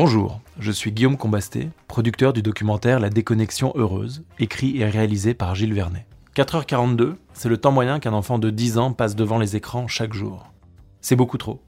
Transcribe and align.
Bonjour, 0.00 0.40
je 0.60 0.70
suis 0.70 0.92
Guillaume 0.92 1.16
Combasté, 1.16 1.70
producteur 1.88 2.32
du 2.32 2.40
documentaire 2.40 3.00
La 3.00 3.10
déconnexion 3.10 3.72
heureuse, 3.74 4.22
écrit 4.38 4.80
et 4.80 4.84
réalisé 4.84 5.34
par 5.34 5.56
Gilles 5.56 5.74
Vernet. 5.74 6.06
4h42, 6.36 7.16
c'est 7.32 7.48
le 7.48 7.56
temps 7.56 7.72
moyen 7.72 7.98
qu'un 7.98 8.12
enfant 8.12 8.38
de 8.38 8.48
10 8.48 8.78
ans 8.78 8.92
passe 8.92 9.16
devant 9.16 9.38
les 9.38 9.56
écrans 9.56 9.88
chaque 9.88 10.14
jour. 10.14 10.52
C'est 11.00 11.16
beaucoup 11.16 11.36
trop. 11.36 11.60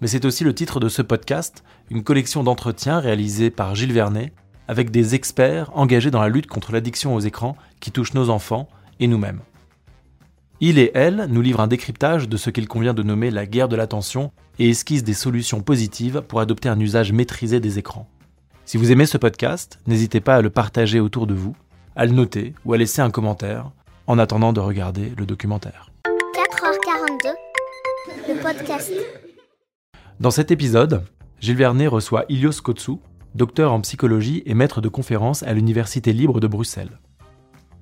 Mais 0.00 0.06
c'est 0.06 0.24
aussi 0.24 0.44
le 0.44 0.54
titre 0.54 0.78
de 0.78 0.88
ce 0.88 1.02
podcast, 1.02 1.64
une 1.90 2.04
collection 2.04 2.44
d'entretiens 2.44 3.00
réalisés 3.00 3.50
par 3.50 3.74
Gilles 3.74 3.92
Vernet 3.92 4.32
avec 4.68 4.92
des 4.92 5.16
experts 5.16 5.76
engagés 5.76 6.12
dans 6.12 6.22
la 6.22 6.28
lutte 6.28 6.46
contre 6.46 6.70
l'addiction 6.70 7.12
aux 7.12 7.20
écrans 7.20 7.56
qui 7.80 7.90
touche 7.90 8.14
nos 8.14 8.30
enfants 8.30 8.68
et 9.00 9.08
nous-mêmes. 9.08 9.40
Il 10.66 10.78
et 10.78 10.92
elle 10.94 11.26
nous 11.28 11.42
livrent 11.42 11.60
un 11.60 11.66
décryptage 11.66 12.26
de 12.26 12.38
ce 12.38 12.48
qu'il 12.48 12.68
convient 12.68 12.94
de 12.94 13.02
nommer 13.02 13.30
la 13.30 13.44
guerre 13.44 13.68
de 13.68 13.76
l'attention 13.76 14.32
et 14.58 14.70
esquissent 14.70 15.04
des 15.04 15.12
solutions 15.12 15.60
positives 15.60 16.22
pour 16.26 16.40
adopter 16.40 16.70
un 16.70 16.80
usage 16.80 17.12
maîtrisé 17.12 17.60
des 17.60 17.78
écrans. 17.78 18.08
Si 18.64 18.78
vous 18.78 18.90
aimez 18.90 19.04
ce 19.04 19.18
podcast, 19.18 19.78
n'hésitez 19.86 20.22
pas 20.22 20.36
à 20.36 20.40
le 20.40 20.48
partager 20.48 21.00
autour 21.00 21.26
de 21.26 21.34
vous, 21.34 21.54
à 21.96 22.06
le 22.06 22.12
noter 22.12 22.54
ou 22.64 22.72
à 22.72 22.78
laisser 22.78 23.02
un 23.02 23.10
commentaire 23.10 23.72
en 24.06 24.18
attendant 24.18 24.54
de 24.54 24.60
regarder 24.60 25.12
le 25.18 25.26
documentaire. 25.26 25.90
4h42, 26.34 27.34
le 28.28 28.42
podcast. 28.42 28.90
Dans 30.18 30.30
cet 30.30 30.50
épisode, 30.50 31.04
Gilles 31.40 31.58
Vernet 31.58 31.88
reçoit 31.88 32.24
Ilios 32.30 32.62
Kotsou, 32.62 33.02
docteur 33.34 33.70
en 33.70 33.82
psychologie 33.82 34.42
et 34.46 34.54
maître 34.54 34.80
de 34.80 34.88
conférences 34.88 35.42
à 35.42 35.52
l'Université 35.52 36.14
libre 36.14 36.40
de 36.40 36.46
Bruxelles. 36.46 37.00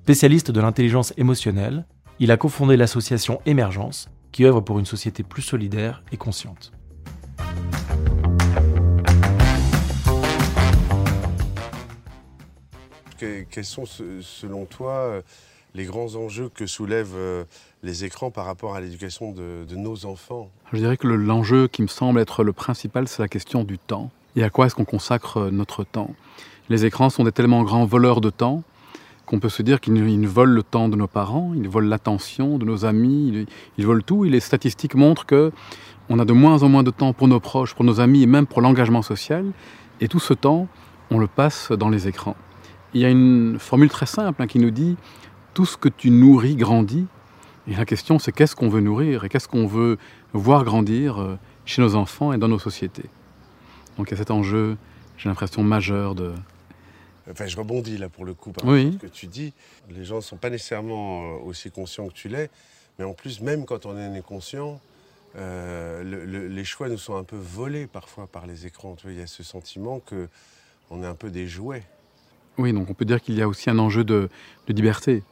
Spécialiste 0.01 0.51
de 0.51 0.59
l'intelligence 0.59 1.13
émotionnelle, 1.15 1.85
il 2.19 2.31
a 2.31 2.37
cofondé 2.37 2.77
l'association 2.77 3.41
Émergence, 3.45 4.09
qui 4.31 4.45
œuvre 4.45 4.61
pour 4.61 4.79
une 4.79 4.85
société 4.85 5.23
plus 5.23 5.41
solidaire 5.41 6.03
et 6.11 6.17
consciente. 6.17 6.71
quels 13.49 13.63
sont, 13.63 13.85
selon 13.85 14.65
toi, 14.65 15.21
les 15.75 15.85
grands 15.85 16.15
enjeux 16.15 16.49
que 16.53 16.65
soulèvent 16.65 17.15
euh, 17.15 17.43
les 17.81 18.05
écrans 18.05 18.31
par 18.31 18.45
rapport 18.45 18.75
à 18.75 18.81
l'éducation 18.81 19.31
de, 19.31 19.65
nos 19.75 20.05
enfants? 20.05 20.49
Je 20.71 20.77
dirais 20.77 20.97
que 20.97 21.07
l'enjeu 21.07 21.67
qui 21.67 21.81
me 21.81 21.87
semble 21.87 22.19
être 22.19 22.43
le 22.43 22.53
principal, 22.53 23.07
c'est 23.07 23.21
la 23.21 23.27
question 23.27 23.63
du 23.63 23.77
temps. 23.77 24.11
Et 24.35 24.43
à 24.43 24.49
quoi 24.49 24.65
est-ce 24.65 24.75
qu'on 24.75 24.85
consacre 24.85 25.37
euh, 25.37 25.51
notre 25.51 25.83
temps? 25.83 26.13
Les 26.69 26.85
écrans 26.85 27.09
sont 27.09 27.23
des 27.23 27.31
tellement 27.31 27.63
grands 27.63 27.85
voleurs 27.85 28.21
de 28.21 28.29
temps 28.29 28.63
qu'on 29.25 29.39
peut 29.39 29.49
se 29.49 29.61
dire 29.61 29.79
qu'ils 29.79 30.27
volent 30.27 30.53
le 30.53 30.63
temps 30.63 30.89
de 30.89 30.95
nos 30.95 31.07
parents, 31.07 31.53
ils 31.55 31.67
volent 31.67 31.87
l'attention 31.87 32.57
de 32.57 32.65
nos 32.65 32.85
amis, 32.85 33.47
ils, 33.77 33.85
volent 33.85 34.03
tout. 34.05 34.25
Et 34.25 34.29
les 34.29 34.39
statistiques 34.39 34.95
montrent 34.95 35.25
que 35.25 35.51
on 36.09 36.19
a 36.19 36.25
de 36.25 36.33
moins 36.33 36.63
en 36.63 36.69
moins 36.69 36.83
de 36.83 36.91
temps 36.91 37.13
pour 37.13 37.27
nos 37.27 37.39
proches, 37.39 37.73
pour 37.73 37.85
nos 37.85 38.01
amis 38.01 38.23
et 38.23 38.25
même 38.25 38.45
pour 38.45 38.61
l'engagement 38.61 39.01
social. 39.01 39.45
Et 40.01 40.07
tout 40.07 40.19
ce 40.19 40.33
temps, 40.33 40.67
on 41.11 41.17
le 41.17 41.27
passe 41.27 41.71
dans 41.71 41.89
les 41.89 42.07
écrans. 42.07 42.35
Il 42.93 43.01
y 43.01 43.05
a 43.05 43.09
une 43.09 43.57
formule 43.59 43.89
très 43.89 44.05
simple 44.05 44.41
hein, 44.41 44.47
qui 44.47 44.59
nous 44.59 44.71
dit 44.71 44.97
tout 45.53 45.65
ce 45.65 45.77
que 45.77 45.89
tu 45.89 46.09
nourris 46.11 46.55
grandit. 46.55 47.07
Et 47.67 47.75
la 47.75 47.85
question, 47.85 48.19
c'est 48.19 48.33
qu'est-ce 48.33 48.55
qu'on 48.55 48.67
veut 48.67 48.81
nourrir 48.81 49.23
et 49.23 49.29
qu'est-ce 49.29 49.47
qu'on 49.47 49.67
veut 49.67 49.97
voir 50.33 50.65
grandir 50.65 51.21
euh, 51.21 51.37
chez 51.65 51.81
nos 51.81 51.95
enfants 51.95 52.33
et 52.33 52.37
dans 52.37 52.49
nos 52.49 52.59
sociétés? 52.59 53.09
Donc 53.97 54.09
il 54.09 54.11
y 54.11 54.13
a 54.15 54.17
cet 54.17 54.31
enjeu, 54.31 54.75
j'ai 55.17 55.29
l'impression, 55.29 55.63
majeur 55.63 56.13
de, 56.13 56.33
Enfin, 57.29 57.47
je 57.47 57.57
rebondis 57.57 57.97
là 57.97 58.09
pour 58.09 58.25
le 58.25 58.33
coup 58.33 58.51
par 58.51 58.65
ce 58.65 58.97
que 58.97 59.07
tu 59.07 59.27
dis. 59.27 59.53
Les 59.89 60.03
gens 60.05 60.17
ne 60.17 60.21
sont 60.21 60.37
pas 60.37 60.49
nécessairement 60.49 61.37
euh, 61.37 61.45
aussi 61.45 61.71
conscients 61.71 62.07
que 62.07 62.13
tu 62.13 62.27
l'es, 62.27 62.49
mais 62.99 63.05
en 63.05 63.13
plus, 63.13 63.41
même 63.41 63.65
quand 63.65 63.85
on 63.85 63.91
en 63.91 64.13
est 64.13 64.21
conscient, 64.21 64.79
euh, 65.35 66.49
les 66.49 66.65
choix 66.65 66.89
nous 66.89 66.97
sont 66.97 67.15
un 67.15 67.23
peu 67.23 67.37
volés 67.37 67.87
parfois 67.87 68.27
par 68.27 68.45
les 68.45 68.65
écrans. 68.65 68.95
Tu 68.95 69.03
vois, 69.03 69.13
il 69.13 69.19
y 69.19 69.23
a 69.23 69.27
ce 69.27 69.43
sentiment 69.43 69.99
que 69.99 70.27
on 70.89 71.01
est 71.01 71.07
un 71.07 71.15
peu 71.15 71.29
des 71.29 71.47
jouets. 71.47 71.83
Oui, 72.57 72.71
donc 72.71 72.89
on 72.89 72.93
peut 72.93 73.05
dire 73.05 73.21
qu'il 73.21 73.35
y 73.35 73.41
a 73.41 73.47
aussi 73.47 73.69
un 73.69 73.79
enjeu 73.79 74.03
de, 74.03 74.29
de 74.67 74.73
liberté, 74.73 75.23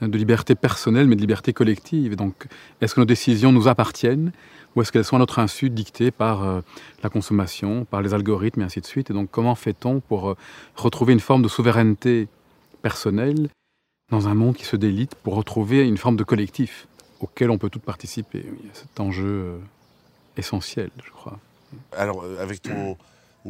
de 0.00 0.18
liberté 0.18 0.54
personnelle, 0.54 1.06
mais 1.08 1.16
de 1.16 1.20
liberté 1.20 1.52
collective. 1.52 2.16
Donc, 2.16 2.46
est-ce 2.80 2.94
que 2.94 3.00
nos 3.00 3.06
décisions 3.06 3.52
nous 3.52 3.68
appartiennent 3.68 4.32
ou 4.76 4.82
est-ce 4.82 4.92
qu'elles 4.92 5.04
sont 5.04 5.16
à 5.16 5.18
notre 5.18 5.38
insu 5.38 5.70
dictées 5.70 6.10
par 6.10 6.44
euh, 6.44 6.60
la 7.02 7.08
consommation, 7.08 7.84
par 7.84 8.02
les 8.02 8.14
algorithmes 8.14 8.60
et 8.60 8.64
ainsi 8.64 8.80
de 8.80 8.86
suite? 8.86 9.10
Et 9.10 9.14
donc 9.14 9.30
comment 9.30 9.54
fait-on 9.54 10.00
pour 10.00 10.30
euh, 10.30 10.36
retrouver 10.76 11.12
une 11.12 11.20
forme 11.20 11.42
de 11.42 11.48
souveraineté 11.48 12.28
personnelle 12.82 13.48
dans 14.10 14.28
un 14.28 14.34
monde 14.34 14.54
qui 14.54 14.64
se 14.64 14.76
délite 14.76 15.14
pour 15.16 15.34
retrouver 15.34 15.86
une 15.86 15.96
forme 15.96 16.16
de 16.16 16.24
collectif 16.24 16.86
auquel 17.20 17.50
on 17.50 17.58
peut 17.58 17.70
tous 17.70 17.80
participer? 17.80 18.40
A 18.40 18.74
cet 18.74 19.00
enjeu 19.00 19.26
euh, 19.26 19.58
essentiel, 20.36 20.90
je 21.04 21.10
crois. 21.10 21.38
Alors, 21.92 22.24
avec 22.40 22.62
ton 22.62 22.96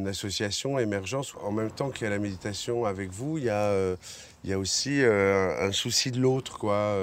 association 0.06 0.78
Émergence, 0.78 1.34
en 1.42 1.52
même 1.52 1.70
temps 1.70 1.90
qu'il 1.90 2.04
y 2.04 2.06
a 2.06 2.10
la 2.10 2.18
méditation 2.18 2.84
avec 2.84 3.10
vous, 3.10 3.38
il 3.38 3.44
y 3.44 3.50
a, 3.50 3.96
il 4.44 4.50
y 4.50 4.52
a 4.52 4.58
aussi 4.58 5.02
un, 5.02 5.72
souci 5.72 6.10
de 6.10 6.20
l'autre, 6.20 6.58
quoi, 6.58 6.96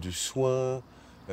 du 0.00 0.12
soin. 0.12 0.82
Hmm. 1.28 1.32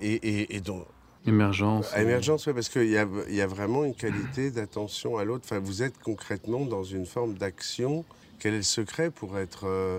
et, 0.00 0.56
et, 0.56 0.60
donc, 0.60 0.84
Émergence. 1.26 1.92
émergence, 1.96 2.46
oui, 2.46 2.52
parce 2.52 2.68
qu'il 2.68 2.88
y 2.88 2.96
a, 2.96 3.06
y 3.28 3.40
a, 3.40 3.46
vraiment 3.48 3.84
une 3.84 3.94
qualité 3.94 4.52
d'attention 4.52 5.18
à 5.18 5.24
l'autre. 5.24 5.44
Enfin, 5.44 5.58
vous 5.58 5.82
êtes 5.82 5.98
concrètement 5.98 6.64
dans 6.64 6.84
une 6.84 7.04
forme 7.04 7.34
d'action. 7.34 8.04
Quel 8.38 8.54
est 8.54 8.58
le 8.58 8.62
secret 8.62 9.10
pour 9.10 9.36
être 9.36 9.66
euh, 9.66 9.98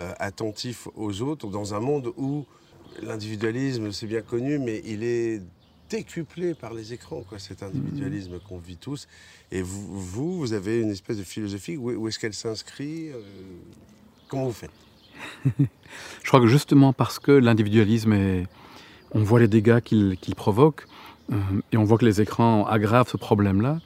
euh, 0.00 0.12
attentif 0.18 0.88
aux 0.96 1.20
autres 1.20 1.48
dans 1.48 1.74
un 1.74 1.80
monde 1.80 2.12
où 2.16 2.46
l'individualisme, 3.02 3.92
c'est 3.92 4.06
bien 4.06 4.22
connu, 4.22 4.58
mais 4.58 4.80
il 4.86 5.04
est 5.04 5.42
décuplé 5.92 6.54
par 6.54 6.72
les 6.72 6.92
écrans, 6.92 7.22
quoi, 7.28 7.38
cet 7.38 7.62
individualisme 7.62 8.38
qu'on 8.40 8.58
vit 8.58 8.78
tous. 8.78 9.06
Et 9.50 9.62
vous, 9.62 10.00
vous, 10.00 10.38
vous, 10.38 10.52
avez 10.54 10.80
une 10.80 10.90
espèce 10.90 11.18
de 11.18 11.22
philosophie. 11.22 11.76
Où, 11.76 12.08
est-ce 12.08 12.18
qu'elle 12.18 12.34
s'inscrit 12.34 13.10
euh, 13.10 13.20
Comment 14.28 14.46
vous 14.46 14.52
faites? 14.52 14.70
Je 16.22 16.28
crois 16.28 16.40
que 16.40 16.46
justement 16.46 16.92
parce 16.92 17.18
que 17.18 17.32
l'individualisme 17.32 18.12
est 18.12 18.46
on 19.14 19.22
voit 19.22 19.40
les 19.40 19.48
dégâts 19.48 19.80
qu'il 19.80 20.34
provoque 20.34 20.86
euh, 21.30 21.36
et 21.70 21.76
on 21.76 21.84
voit 21.84 21.98
que 21.98 22.04
les 22.06 22.22
écrans 22.22 22.66
aggravent 22.66 23.10
ce 23.10 23.18
problème-là. 23.18 23.78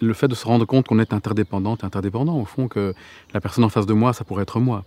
Le 0.00 0.12
fait 0.12 0.28
de 0.28 0.34
se 0.34 0.44
rendre 0.44 0.66
compte 0.66 0.86
qu'on 0.86 0.98
est 0.98 1.14
interdépendante, 1.14 1.84
interdépendant, 1.84 2.36
au 2.36 2.44
fond, 2.44 2.68
que 2.68 2.94
la 3.32 3.40
personne 3.40 3.64
en 3.64 3.70
face 3.70 3.86
de 3.86 3.94
moi, 3.94 4.12
ça 4.12 4.24
pourrait 4.24 4.42
être 4.42 4.60
moi. 4.60 4.84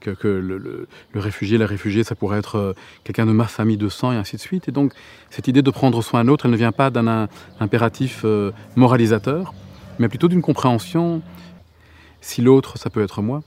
Que, 0.00 0.28
le, 0.28 0.86
réfugié, 1.14 1.58
la 1.58 1.66
réfugiée, 1.66 2.04
ça 2.04 2.14
pourrait 2.14 2.38
être 2.38 2.56
euh, 2.56 2.72
quelqu'un 3.04 3.26
de 3.26 3.32
ma 3.32 3.44
famille 3.44 3.76
de 3.76 3.88
sang 3.88 4.12
et 4.12 4.16
ainsi 4.16 4.36
de 4.36 4.40
suite. 4.40 4.68
Et 4.68 4.72
donc, 4.72 4.92
cette 5.28 5.46
idée 5.46 5.62
de 5.62 5.70
prendre 5.70 6.02
soin 6.02 6.24
d'un 6.24 6.30
autre, 6.30 6.46
elle 6.46 6.52
ne 6.52 6.56
vient 6.56 6.72
pas 6.72 6.90
d'un 6.90 7.28
impératif 7.60 8.22
euh, 8.24 8.50
moralisateur, 8.76 9.52
mais 9.98 10.08
plutôt 10.08 10.28
d'une 10.28 10.42
compréhension. 10.42 11.22
Si 12.22 12.40
l'autre, 12.42 12.78
ça 12.78 12.90
peut 12.90 13.02
être 13.02 13.22
moi, 13.22 13.42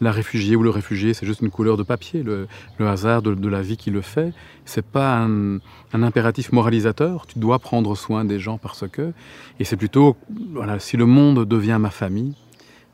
la 0.00 0.12
réfugiée 0.12 0.56
ou 0.56 0.62
le 0.62 0.70
réfugié, 0.70 1.14
c'est 1.14 1.26
juste 1.26 1.40
une 1.40 1.50
couleur 1.50 1.76
de 1.76 1.82
papier. 1.82 2.22
Le, 2.22 2.48
hasard 2.80 3.22
de, 3.22 3.48
la 3.48 3.62
vie 3.62 3.76
qui 3.76 3.90
le 3.90 4.00
fait, 4.00 4.32
c'est 4.64 4.84
pas 4.84 5.18
un, 5.18 5.60
impératif 5.92 6.52
moralisateur. 6.52 7.26
Tu 7.26 7.38
dois 7.38 7.58
prendre 7.58 7.94
soin 7.96 8.24
des 8.24 8.38
gens 8.38 8.58
parce 8.58 8.88
que. 8.88 9.12
Et 9.58 9.64
c'est 9.64 9.76
plutôt, 9.76 10.16
voilà, 10.52 10.78
si 10.78 10.96
le 10.96 11.06
monde 11.06 11.44
devient 11.46 11.78
ma 11.80 11.90
famille, 11.90 12.34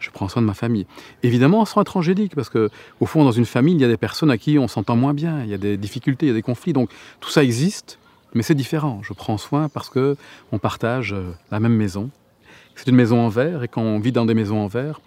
je 0.06 0.10
prends 0.12 0.28
soin 0.28 0.40
de 0.40 0.46
ma 0.46 0.54
famille. 0.54 0.86
Évidemment, 1.24 1.64
sans 1.64 1.80
être 1.80 1.96
angélique, 1.96 2.34
parce 2.34 2.48
que 2.48 2.70
au 3.00 3.06
fond, 3.06 3.24
dans 3.24 3.32
une 3.32 3.44
famille, 3.44 3.74
il 3.74 3.80
y 3.80 3.84
a 3.84 3.88
des 3.88 3.96
personnes 3.96 4.30
à 4.30 4.38
qui 4.38 4.58
on 4.58 4.68
s'entend 4.68 4.96
moins 4.96 5.14
bien, 5.14 5.42
il 5.42 5.50
y 5.50 5.54
a 5.54 5.58
des 5.58 5.76
difficultés, 5.76 6.26
il 6.26 6.28
y 6.28 6.32
a 6.32 6.34
des 6.34 6.42
conflits. 6.42 6.72
Donc 6.72 6.90
tout 7.20 7.28
ça 7.28 7.42
existe, 7.42 7.98
mais 8.32 8.42
c'est 8.42 8.54
différent. 8.54 9.00
Je 9.02 9.12
prends 9.12 9.36
soin 9.36 9.68
parce 9.68 9.90
que 9.90 10.16
on 10.52 10.58
partage 10.58 11.12
euh, 11.12 11.32
la 11.50 11.58
même 11.58 11.74
maison. 11.74 12.10
C'est 12.76 12.86
une 12.88 12.96
maison 12.96 13.18
en 13.18 13.28
verre, 13.28 13.64
et 13.64 13.68
quand 13.68 13.82
on 13.82 13.98
vit 13.98 14.12
dans 14.12 14.26
des 14.26 14.34
maisons 14.34 14.58
en 14.58 14.68
verre, 14.68 15.00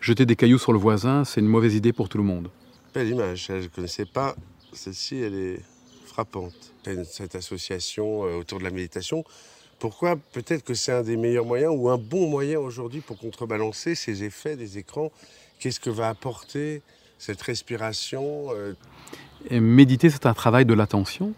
jeter 0.00 0.26
des 0.26 0.36
cailloux 0.36 0.58
sur 0.58 0.72
le 0.72 0.78
voisin, 0.78 1.24
c'est 1.24 1.40
une 1.40 1.46
mauvaise 1.46 1.74
idée 1.74 1.92
pour 1.92 2.08
tout 2.08 2.18
le 2.18 2.24
monde. 2.24 2.48
Belle 2.92 3.08
image, 3.08 3.46
je 3.48 3.52
ne 3.52 3.66
connaissais 3.68 4.06
pas. 4.06 4.34
Celle-ci, 4.72 5.16
elle 5.16 5.34
est 5.34 5.60
frappante. 6.06 6.72
Cette 7.04 7.36
association 7.36 8.24
euh, 8.24 8.38
autour 8.38 8.58
de 8.58 8.64
la 8.64 8.70
méditation. 8.70 9.24
Pourquoi 9.80 10.16
Peut-être 10.16 10.62
que 10.62 10.74
c'est 10.74 10.92
un 10.92 11.02
des 11.02 11.16
meilleurs 11.16 11.46
moyens 11.46 11.72
ou 11.74 11.88
un 11.88 11.96
bon 11.96 12.28
moyen 12.28 12.60
aujourd'hui 12.60 13.00
pour 13.00 13.16
contrebalancer 13.16 13.94
ces 13.94 14.24
effets 14.24 14.54
des 14.54 14.76
écrans? 14.76 15.10
Qu'est-ce 15.58 15.80
que 15.80 15.88
va 15.88 16.10
apporter 16.10 16.82
cette 17.18 17.40
respiration 17.40 18.48
euh? 18.52 18.74
Méditer, 19.50 20.10
c'est 20.10 20.26
un 20.26 20.34
travail 20.34 20.66
de 20.66 20.74
l'attention. 20.74 21.32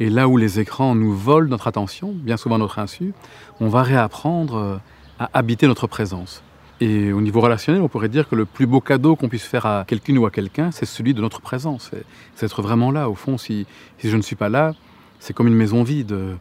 Et 0.00 0.10
là 0.10 0.26
où 0.26 0.36
les 0.36 0.58
écrans 0.58 0.96
nous 0.96 1.14
volent 1.14 1.48
notre 1.48 1.68
attention, 1.68 2.12
bien 2.12 2.36
souvent 2.36 2.58
notre 2.58 2.80
insu, 2.80 3.14
on 3.60 3.68
va 3.68 3.84
réapprendre 3.84 4.56
euh, 4.56 4.76
à 5.20 5.30
habiter 5.32 5.68
notre 5.68 5.86
présence. 5.86 6.42
Et 6.80 7.12
au 7.12 7.20
niveau 7.20 7.40
relationnel, 7.40 7.82
on 7.82 7.88
pourrait 7.88 8.08
dire 8.08 8.28
que 8.28 8.34
le 8.34 8.46
plus 8.46 8.66
beau 8.66 8.80
cadeau 8.80 9.14
qu'on 9.14 9.28
puisse 9.28 9.44
faire 9.44 9.64
à 9.64 9.84
quelqu'une 9.86 10.18
ou 10.18 10.26
à 10.26 10.32
quelqu'un, 10.32 10.72
c'est 10.72 10.86
celui 10.86 11.14
de 11.14 11.22
notre 11.22 11.40
présence. 11.40 11.92
C'est 12.34 12.46
être 12.46 12.62
vraiment 12.62 12.90
là. 12.90 13.08
Au 13.08 13.14
fond, 13.14 13.38
si 13.38 13.64
je 14.02 14.16
ne 14.16 14.22
suis 14.22 14.36
pas 14.36 14.48
là, 14.48 14.74
c'est 15.20 15.32
comme 15.32 15.46
une 15.46 15.54
maison 15.54 15.82
vide 15.82 16.12
euh, 16.12 16.34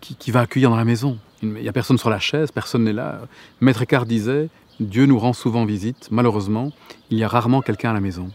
qui, 0.00 0.30
va 0.30 0.40
accueillir 0.40 0.70
dans 0.70 0.76
la 0.76 0.84
maison. 0.84 1.18
Il 1.42 1.52
n'y 1.52 1.68
a 1.68 1.72
personne 1.72 1.98
sur 1.98 2.10
la 2.10 2.18
chaise, 2.18 2.50
personne 2.50 2.84
n'est 2.84 2.92
là. 2.92 3.20
Maître 3.60 3.82
Eckhart 3.82 4.06
disait 4.06 4.48
Dieu 4.78 5.06
nous 5.06 5.18
rend 5.18 5.32
souvent 5.32 5.64
visite. 5.64 6.08
Malheureusement, 6.10 6.72
il 7.10 7.18
y 7.18 7.24
a 7.24 7.28
rarement 7.28 7.60
quelqu'un 7.60 7.90
à 7.90 7.94
la 7.94 8.00
maison. 8.00 8.30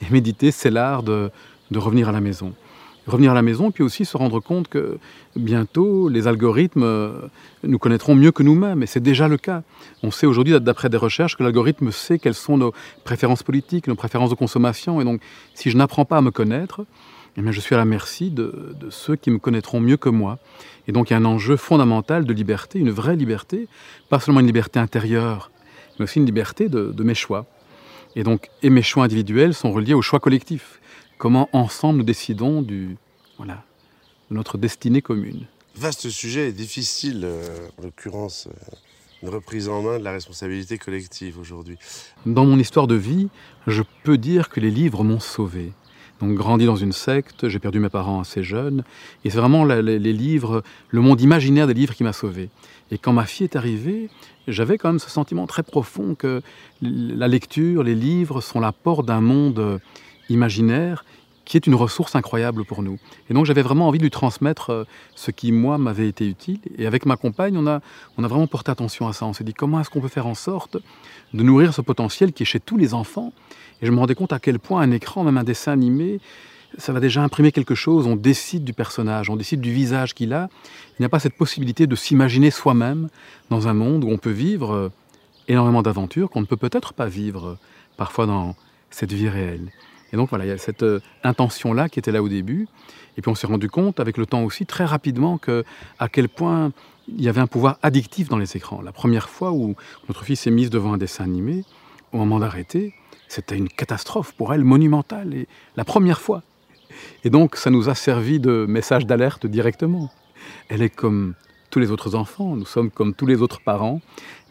Et 0.00 0.10
méditer, 0.10 0.50
c'est 0.50 0.70
l'art 0.70 1.02
de, 1.02 1.30
de, 1.70 1.78
revenir 1.78 2.08
à 2.08 2.12
la 2.12 2.20
maison. 2.20 2.54
revenir 3.06 3.32
à 3.32 3.34
la 3.34 3.42
maison, 3.42 3.70
puis 3.70 3.82
aussi 3.82 4.04
se 4.04 4.16
rendre 4.16 4.40
compte 4.40 4.68
que 4.68 4.98
bientôt 5.36 6.08
les 6.08 6.26
algorithmes 6.26 6.82
euh, 6.82 7.12
nous 7.62 7.78
connaîtront 7.78 8.14
mieux 8.14 8.32
que 8.32 8.42
nous-mêmes, 8.42 8.82
et 8.82 8.86
c'est 8.86 9.00
déjà 9.00 9.28
le 9.28 9.36
cas. 9.36 9.62
On 10.02 10.10
sait 10.10 10.26
aujourd'hui, 10.26 10.58
d'après 10.60 10.88
des 10.88 10.96
recherches, 10.96 11.36
que 11.36 11.42
l'algorithme 11.42 11.90
sait 11.90 12.18
quelles 12.18 12.34
sont 12.34 12.56
nos 12.56 12.72
préférences 13.04 13.42
politiques, 13.42 13.86
nos 13.86 13.94
préférences 13.96 14.30
de 14.30 14.34
consommation, 14.34 15.00
et 15.00 15.04
donc 15.04 15.20
si 15.54 15.70
je 15.70 15.76
n'apprends 15.76 16.04
pas 16.04 16.18
à 16.18 16.22
me 16.22 16.30
connaître, 16.30 16.84
eh 17.36 17.52
je 17.52 17.60
suis 17.60 17.74
à 17.74 17.78
la 17.78 17.84
merci 17.84 18.30
de, 18.30 18.74
ceux 18.90 19.16
qui 19.16 19.30
me 19.30 19.38
connaîtront 19.38 19.80
mieux 19.80 19.96
que 19.96 20.08
moi. 20.08 20.38
Et 20.86 20.92
donc 20.92 21.10
il 21.10 21.12
y 21.12 21.16
a 21.16 21.18
un 21.18 21.24
enjeu 21.24 21.56
fondamental 21.56 22.24
de 22.24 22.32
liberté, 22.32 22.78
une 22.78 22.90
vraie 22.90 23.16
liberté, 23.16 23.68
pas 24.08 24.20
seulement 24.20 24.40
une 24.40 24.46
liberté 24.46 24.78
intérieure, 24.78 25.50
mais 25.98 26.04
aussi 26.04 26.18
une 26.18 26.26
liberté 26.26 26.68
de, 26.68 26.92
de 26.92 27.02
mes 27.02 27.14
choix. 27.14 27.46
Et 28.14 28.24
donc, 28.24 28.50
et 28.62 28.68
mes 28.68 28.82
choix 28.82 29.04
individuels 29.04 29.54
sont 29.54 29.72
reliés 29.72 29.94
aux 29.94 30.02
choix 30.02 30.20
collectifs 30.20 30.80
comment 31.22 31.48
ensemble 31.52 31.98
nous 31.98 32.04
décidons 32.04 32.62
du, 32.62 32.96
voilà, 33.36 33.62
de 34.28 34.34
notre 34.34 34.58
destinée 34.58 35.02
commune. 35.02 35.46
Vaste 35.76 36.10
sujet 36.10 36.48
et 36.48 36.52
difficile, 36.52 37.20
euh, 37.22 37.68
en 37.78 37.82
l'occurrence, 37.84 38.48
euh, 38.48 38.76
une 39.22 39.28
reprise 39.28 39.68
en 39.68 39.82
main 39.82 40.00
de 40.00 40.04
la 40.04 40.10
responsabilité 40.10 40.78
collective 40.78 41.38
aujourd'hui. 41.38 41.78
Dans 42.26 42.44
mon 42.44 42.58
histoire 42.58 42.88
de 42.88 42.96
vie, 42.96 43.28
je 43.68 43.84
peux 44.02 44.18
dire 44.18 44.48
que 44.48 44.58
les 44.58 44.72
livres 44.72 45.04
m'ont 45.04 45.20
sauvé. 45.20 45.72
Donc, 46.22 46.34
grandi 46.36 46.66
dans 46.66 46.76
une 46.76 46.92
secte, 46.92 47.48
j'ai 47.48 47.58
perdu 47.58 47.80
mes 47.80 47.88
parents 47.88 48.20
assez 48.20 48.44
jeunes, 48.44 48.84
et 49.24 49.30
c'est 49.30 49.38
vraiment 49.38 49.64
les, 49.64 49.98
livres, 49.98 50.62
le 50.90 51.00
monde 51.00 51.20
imaginaire 51.20 51.66
des 51.66 51.74
livres 51.74 51.94
qui 51.94 52.04
m'a 52.04 52.12
sauvé. 52.12 52.48
Et 52.92 52.98
quand 52.98 53.12
ma 53.12 53.24
fille 53.24 53.44
est 53.44 53.56
arrivée, 53.56 54.08
j'avais 54.46 54.78
quand 54.78 54.88
même 54.90 55.00
ce 55.00 55.10
sentiment 55.10 55.48
très 55.48 55.64
profond 55.64 56.14
que 56.14 56.40
la 56.80 57.26
lecture, 57.26 57.82
les 57.82 57.96
livres 57.96 58.40
sont 58.40 58.60
la 58.60 58.70
porte 58.70 59.04
d'un 59.04 59.20
monde 59.20 59.80
imaginaire 60.28 61.04
qui 61.52 61.58
est 61.58 61.66
une 61.66 61.74
ressource 61.74 62.16
incroyable 62.16 62.64
pour 62.64 62.82
nous. 62.82 62.98
Et 63.28 63.34
donc 63.34 63.44
j'avais 63.44 63.60
vraiment 63.60 63.86
envie 63.86 63.98
de 63.98 64.04
lui 64.04 64.10
transmettre 64.10 64.70
euh, 64.70 64.84
ce 65.14 65.30
qui, 65.30 65.52
moi, 65.52 65.76
m'avait 65.76 66.08
été 66.08 66.26
utile. 66.26 66.60
Et 66.78 66.86
avec 66.86 67.04
ma 67.04 67.16
compagne, 67.16 67.58
on 67.58 67.66
a, 67.66 67.82
on 68.16 68.24
a 68.24 68.26
vraiment 68.26 68.46
porté 68.46 68.70
attention 68.70 69.06
à 69.06 69.12
ça. 69.12 69.26
On 69.26 69.34
s'est 69.34 69.44
dit 69.44 69.52
comment 69.52 69.78
est-ce 69.78 69.90
qu'on 69.90 70.00
peut 70.00 70.08
faire 70.08 70.26
en 70.26 70.34
sorte 70.34 70.78
de 71.34 71.42
nourrir 71.42 71.74
ce 71.74 71.82
potentiel 71.82 72.32
qui 72.32 72.44
est 72.44 72.46
chez 72.46 72.58
tous 72.58 72.78
les 72.78 72.94
enfants? 72.94 73.34
Et 73.82 73.86
je 73.86 73.90
me 73.90 73.98
rendais 73.98 74.14
compte 74.14 74.32
à 74.32 74.38
quel 74.38 74.58
point 74.58 74.80
un 74.80 74.92
écran, 74.92 75.24
même 75.24 75.36
un 75.36 75.44
dessin 75.44 75.72
animé, 75.72 76.20
ça 76.78 76.94
va 76.94 77.00
déjà 77.00 77.22
imprimer 77.22 77.52
quelque 77.52 77.74
chose. 77.74 78.06
On 78.06 78.16
décide 78.16 78.64
du 78.64 78.72
personnage, 78.72 79.28
on 79.28 79.36
décide 79.36 79.60
du 79.60 79.74
visage 79.74 80.14
qu'il 80.14 80.32
a. 80.32 80.48
Il 80.92 81.02
n'y 81.02 81.06
a 81.06 81.10
pas 81.10 81.20
cette 81.20 81.36
possibilité 81.36 81.86
de 81.86 81.96
s'imaginer 81.96 82.50
soi-même 82.50 83.10
dans 83.50 83.68
un 83.68 83.74
monde 83.74 84.04
où 84.04 84.08
on 84.08 84.16
peut 84.16 84.30
vivre 84.30 84.72
euh, 84.72 84.88
énormément 85.48 85.82
d'aventures 85.82 86.30
qu'on 86.30 86.40
ne 86.40 86.46
peut 86.46 86.56
peut-être 86.56 86.94
pas 86.94 87.08
vivre 87.08 87.46
euh, 87.46 87.58
parfois 87.98 88.24
dans 88.24 88.56
cette 88.88 89.12
vie 89.12 89.28
réelle. 89.28 89.70
Et 90.12 90.16
donc 90.16 90.28
voilà, 90.28 90.44
il 90.44 90.48
y 90.48 90.52
a 90.52 90.58
cette 90.58 90.82
euh, 90.82 91.00
intention-là 91.24 91.88
qui 91.88 91.98
était 91.98 92.12
là 92.12 92.22
au 92.22 92.28
début. 92.28 92.68
Et 93.16 93.22
puis 93.22 93.30
on 93.30 93.34
s'est 93.34 93.46
rendu 93.46 93.68
compte 93.68 94.00
avec 94.00 94.16
le 94.16 94.26
temps 94.26 94.42
aussi 94.42 94.66
très 94.66 94.84
rapidement 94.84 95.38
que 95.38 95.64
à 95.98 96.08
quel 96.08 96.28
point 96.28 96.72
il 97.08 97.22
y 97.22 97.28
avait 97.28 97.40
un 97.40 97.46
pouvoir 97.46 97.78
addictif 97.82 98.28
dans 98.28 98.38
les 98.38 98.56
écrans. 98.56 98.80
La 98.82 98.92
première 98.92 99.28
fois 99.28 99.52
où 99.52 99.74
notre 100.08 100.24
fille 100.24 100.36
s'est 100.36 100.50
mise 100.50 100.70
devant 100.70 100.92
un 100.92 100.98
dessin 100.98 101.24
animé, 101.24 101.64
au 102.12 102.18
moment 102.18 102.38
d'arrêter, 102.38 102.94
c'était 103.28 103.56
une 103.56 103.68
catastrophe 103.68 104.32
pour 104.32 104.52
elle 104.52 104.64
monumentale. 104.64 105.34
Et 105.34 105.48
la 105.76 105.84
première 105.84 106.20
fois. 106.20 106.42
Et 107.24 107.30
donc 107.30 107.56
ça 107.56 107.70
nous 107.70 107.88
a 107.88 107.94
servi 107.94 108.38
de 108.38 108.66
message 108.68 109.06
d'alerte 109.06 109.46
directement. 109.46 110.10
Elle 110.68 110.82
est 110.82 110.94
comme 110.94 111.34
tous 111.70 111.78
les 111.78 111.90
autres 111.90 112.14
enfants, 112.14 112.54
nous 112.54 112.66
sommes 112.66 112.90
comme 112.90 113.14
tous 113.14 113.26
les 113.26 113.40
autres 113.40 113.60
parents. 113.62 114.00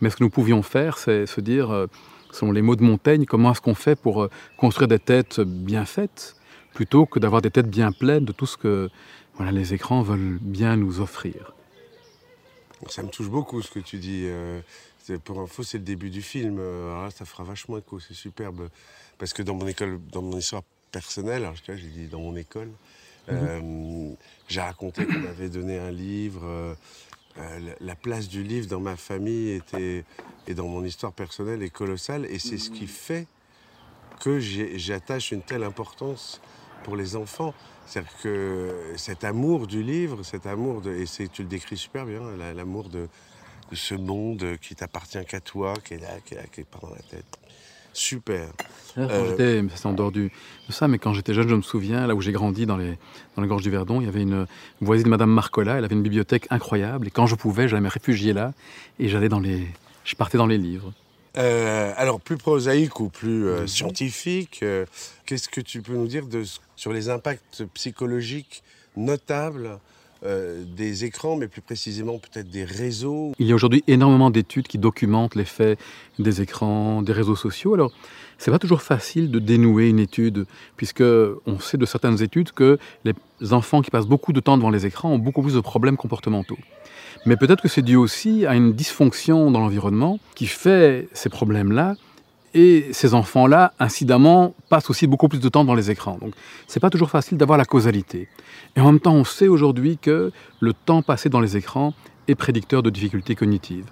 Mais 0.02 0.10
ce 0.10 0.16
que 0.18 0.24
nous 0.24 0.32
pouvions 0.32 0.64
faire, 0.64 0.98
c'est 0.98 1.28
se 1.28 1.40
dire, 1.40 1.70
euh, 1.70 1.86
selon 2.32 2.52
les 2.52 2.62
mots 2.62 2.76
de 2.76 2.84
Montaigne, 2.84 3.26
comment 3.26 3.52
est-ce 3.52 3.62
qu'on 3.62 3.76
fait 3.76 3.96
pour 3.96 4.24
euh, 4.24 4.30
construire 4.58 4.88
des 4.88 5.00
têtes 5.00 5.40
bien 5.40 5.86
faites, 5.86 6.36
plutôt 6.74 7.06
que 7.06 7.20
d'avoir 7.20 7.42
des 7.42 7.52
têtes 7.52 7.70
bien 7.70 7.92
pleines 7.92 8.26
de 8.26 8.32
tout 8.32 8.46
ce 8.46 8.58
que 8.58 8.90
voilà, 9.36 9.52
les 9.52 9.74
écrans 9.74 10.02
veulent 10.02 10.40
bien 10.42 10.76
nous 10.76 11.00
offrir. 11.00 11.54
Ça 12.88 13.04
me 13.04 13.10
touche 13.10 13.30
beaucoup 13.30 13.62
ce 13.62 13.72
que 13.72 13.80
tu 13.80 13.98
dis. 13.98 14.24
Euh, 14.26 14.60
pour 15.24 15.40
info, 15.40 15.64
c'est 15.64 15.78
le 15.78 15.84
début 15.84 16.10
du 16.10 16.22
film. 16.22 16.58
Euh, 16.60 16.90
alors 16.90 17.04
là, 17.04 17.12
ça 17.12 17.26
fera 17.26 17.44
vachement 17.44 17.78
écho, 17.78 18.00
c'est 18.00 18.14
superbe. 18.14 18.70
Parce 19.18 19.34
que 19.34 19.44
dans 19.44 19.56
mon 19.56 19.68
école, 19.68 20.00
dans 20.12 20.22
mon 20.22 20.38
histoire 20.38 20.64
personnelle, 20.92 21.44
alors 21.44 21.56
j'ai 21.68 21.76
dit 21.76 22.08
dans 22.08 22.20
mon 22.20 22.36
école, 22.36 22.70
mhm. 23.32 24.16
j'ai 24.48 24.62
raconté 24.62 25.06
qu'on 25.06 25.20
m'avait 25.20 25.50
donné 25.50 25.78
un 25.78 25.92
livre 25.92 26.76
euh, 27.38 27.74
la 27.80 27.96
place 27.96 28.28
du 28.28 28.44
livre 28.44 28.68
dans 28.68 28.80
ma 28.80 28.96
famille 28.96 29.52
était, 29.52 30.04
et 30.48 30.54
dans 30.54 30.68
mon 30.68 30.84
histoire 30.84 31.14
personnelle 31.14 31.64
est 31.64 31.70
colossale. 31.70 32.26
Et 32.26 32.40
c'est 32.40 32.58
ce 32.58 32.70
qui 32.70 32.88
fait 32.88 33.28
que 34.20 34.40
j'attache 34.40 35.32
une 35.32 35.42
telle 35.42 35.64
importance 35.64 36.42
pour 36.84 36.96
les 36.96 37.16
enfants. 37.16 37.54
C'est-à-dire 37.88 38.18
que 38.22 38.94
cet 38.96 39.24
amour 39.24 39.68
du 39.68 39.82
livre, 39.84 40.24
cet 40.24 40.46
amour, 40.46 40.82
de, 40.82 40.92
et 40.94 41.28
tu 41.28 41.44
le 41.44 41.48
décris 41.48 41.78
super 41.78 42.06
bien, 42.06 42.22
l'amour 42.54 42.90
de, 42.90 43.08
de, 43.70 43.76
ce 43.76 43.96
monde 43.96 44.58
qui 44.62 44.76
t'appartient 44.76 45.24
qu'à 45.26 45.42
toi, 45.42 45.74
qui 45.84 45.96
est 45.96 46.00
là, 46.00 46.20
qui 46.24 46.36
est 46.36 46.38
là, 46.38 46.44
qui 46.52 46.62
est 46.62 46.66
pas 46.66 46.80
dans 46.80 46.94
la 46.94 47.02
tête. 47.02 47.40
Super. 47.94 48.50
Euh, 48.98 49.68
c'est 49.76 49.86
en 49.86 49.94
dehors 49.94 50.12
du, 50.12 50.32
de 50.68 50.74
ça, 50.74 50.88
mais 50.88 50.98
quand 50.98 51.14
j'étais 51.14 51.34
jeune, 51.34 51.48
je 51.48 51.56
me 51.56 51.62
souviens, 51.62 52.08
là 52.08 52.16
où 52.16 52.22
j'ai 52.22 52.32
grandi, 52.32 52.66
dans 52.66 52.78
les, 52.78 52.98
dans 53.36 53.42
les 53.42 53.48
gorges 53.48 53.64
du 53.64 53.70
Verdon, 53.70 54.02
il 54.02 54.06
y 54.06 54.08
avait 54.08 54.22
une 54.22 54.46
voisine 54.82 55.06
de 55.06 55.10
Madame 55.10 55.32
Marcola, 55.32 55.78
elle 55.78 55.86
avait 55.86 55.96
une 55.96 56.02
bibliothèque 56.02 56.48
incroyable, 56.50 57.08
et 57.08 57.12
quand 57.12 57.26
je 57.28 57.36
pouvais, 57.36 57.68
j'allais 57.68 57.82
me 57.82 57.90
réfugier 57.90 58.34
là, 58.34 58.54
et 59.00 59.08
j'allais 59.08 59.30
dans 59.30 59.40
les, 59.40 59.68
je 60.04 60.16
partais 60.16 60.38
dans 60.38 60.48
les 60.48 60.58
livres. 60.58 60.94
Euh, 61.38 61.94
alors, 61.96 62.20
plus 62.20 62.38
prosaïque 62.38 63.00
ou 63.00 63.08
plus 63.08 63.48
euh, 63.48 63.66
scientifique, 63.66 64.66
qu'est-ce 65.26 65.48
que 65.48 65.62
tu 65.62 65.82
peux 65.82 65.94
nous 65.94 66.08
dire 66.08 66.28
de, 66.28 66.44
sur 66.76 66.92
les 66.92 67.10
impacts 67.10 67.64
psychologiques 67.74 68.64
notables 68.98 69.80
euh, 70.24 70.64
des 70.66 71.04
écrans, 71.06 71.36
mais 71.36 71.48
plus 71.48 71.62
précisément 71.62 72.20
peut-être 72.20 72.50
des 72.50 72.64
réseaux. 72.64 73.32
Il 73.40 73.48
y 73.48 73.52
a 73.52 73.56
aujourd'hui 73.56 73.84
énormément 73.88 74.30
d'études 74.30 74.68
qui 74.68 74.78
documentent 74.78 75.36
l'effet 75.36 75.78
des 76.20 76.42
écrans, 76.42 77.02
des 77.02 77.14
réseaux 77.14 77.36
sociaux. 77.36 77.74
Alors, 77.74 77.92
c'est 78.38 78.52
pas 78.52 78.60
toujours 78.60 78.82
facile 78.82 79.32
de 79.32 79.40
dénouer 79.40 79.90
une 79.90 80.00
étude, 80.00 80.46
puisque 80.78 81.04
on 81.04 81.60
sait 81.60 81.78
de 81.78 81.86
certaines 81.86 82.22
études 82.22 82.52
que 82.52 82.78
les 83.04 83.14
enfants 83.52 83.82
qui 83.82 83.90
passent 83.90 84.08
beaucoup 84.08 84.34
de 84.34 84.40
temps 84.40 84.58
devant 84.58 84.70
les 84.70 84.86
écrans 84.86 85.12
ont 85.12 85.20
beaucoup 85.20 85.42
plus 85.42 85.56
de 85.56 85.60
problèmes 85.60 85.98
comportementaux. 85.98 86.58
Mais 87.26 87.36
peut-être 87.36 87.62
que 87.62 87.68
c'est 87.68 87.82
dû 87.82 87.96
aussi 87.96 88.46
à 88.46 88.56
une 88.56 88.74
dysfonction 88.74 89.52
dans 89.52 89.60
l'environnement 89.60 90.20
qui 90.36 90.48
fait 90.48 91.08
ces 91.14 91.30
problèmes-là 91.30 91.96
et 92.54 92.88
ces 92.92 93.14
enfants-là, 93.14 93.74
incidemment, 93.80 94.54
passent 94.70 94.90
aussi 94.90 95.08
beaucoup 95.08 95.28
plus 95.28 95.40
de 95.40 95.50
temps 95.50 95.64
dans 95.64 95.74
les 95.74 95.90
écrans. 95.90 96.18
Donc, 96.20 96.34
c'est 96.68 96.80
pas 96.80 96.90
toujours 96.90 97.10
facile 97.10 97.38
d'avoir 97.38 97.58
la 97.58 97.66
causalité. 97.66 98.28
Et 98.76 98.82
en 98.82 98.86
même 98.86 99.00
temps, 99.00 99.14
on 99.14 99.24
sait 99.24 99.48
aujourd'hui 99.48 99.98
que 99.98 100.32
le 100.60 100.74
temps 100.74 101.02
passé 101.02 101.30
dans 101.30 101.40
les 101.40 101.56
écrans 101.56 101.94
est 102.28 102.36
prédicteur 102.36 102.84
de 102.84 102.90
difficultés 102.90 103.36
cognitives. 103.36 103.86